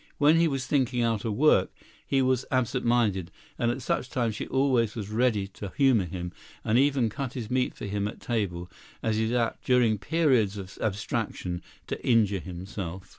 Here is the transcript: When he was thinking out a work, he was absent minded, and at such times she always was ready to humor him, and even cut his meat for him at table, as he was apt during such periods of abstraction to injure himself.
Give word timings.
When 0.17 0.37
he 0.37 0.47
was 0.47 0.65
thinking 0.65 1.03
out 1.03 1.23
a 1.25 1.31
work, 1.31 1.71
he 2.07 2.23
was 2.23 2.43
absent 2.49 2.83
minded, 2.83 3.29
and 3.59 3.69
at 3.69 3.83
such 3.83 4.09
times 4.09 4.33
she 4.33 4.47
always 4.47 4.95
was 4.95 5.11
ready 5.11 5.45
to 5.49 5.73
humor 5.77 6.05
him, 6.05 6.31
and 6.63 6.79
even 6.79 7.07
cut 7.07 7.33
his 7.33 7.51
meat 7.51 7.75
for 7.75 7.85
him 7.85 8.07
at 8.07 8.19
table, 8.19 8.67
as 9.03 9.17
he 9.17 9.25
was 9.25 9.33
apt 9.33 9.63
during 9.67 9.93
such 9.93 10.01
periods 10.01 10.57
of 10.57 10.75
abstraction 10.81 11.61
to 11.85 12.03
injure 12.03 12.39
himself. 12.39 13.09